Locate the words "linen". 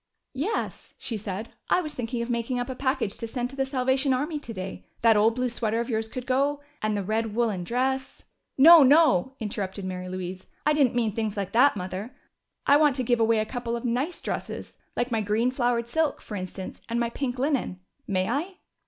17.37-17.79